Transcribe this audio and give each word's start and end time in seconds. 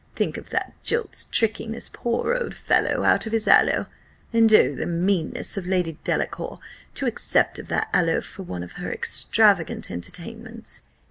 Think 0.15 0.35
of 0.37 0.49
that 0.49 0.73
jilt's 0.83 1.25
tricking 1.25 1.73
this 1.73 1.87
poor 1.87 2.33
old 2.33 2.55
fellow 2.55 3.03
out 3.03 3.27
of 3.27 3.33
his 3.33 3.47
aloe, 3.47 3.85
and 4.33 4.51
oh, 4.51 4.73
the 4.73 4.87
meanness 4.87 5.57
of 5.57 5.67
Lady 5.67 5.99
Delacour, 6.03 6.57
to 6.95 7.05
accept 7.05 7.59
of 7.59 7.67
that 7.67 7.87
aloe 7.93 8.21
for 8.21 8.41
one 8.41 8.63
of 8.63 8.71
her 8.81 8.91
extravagant 8.91 9.91
entertainments!" 9.91 10.81